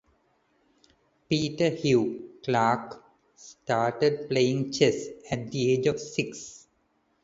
Peter 1.29 1.69
Hugh 1.69 2.31
Clarke 2.43 3.03
started 3.35 4.27
playing 4.29 4.71
chess 4.71 5.09
at 5.29 5.51
the 5.51 5.73
age 5.73 5.85
of 5.85 5.99
six. 6.01 6.65